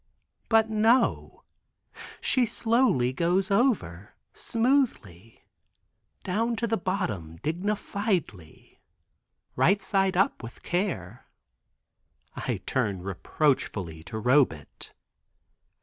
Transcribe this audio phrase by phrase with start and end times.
[0.49, 1.43] But no;
[2.19, 5.45] she slowly goes over, smoothly,
[6.23, 11.27] down to the bottom dignifiedly—right side up with care.
[12.35, 14.91] I turn reproachfully to Robet.